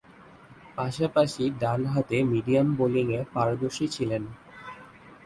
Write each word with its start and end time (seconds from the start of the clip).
পাশাপাশি 0.77 1.43
ডানহাতে 1.61 2.17
মিডিয়াম 2.31 2.67
বোলিংয়ে 2.77 3.19
পারদর্শী 3.33 3.85
ছিলেন। 3.87 4.23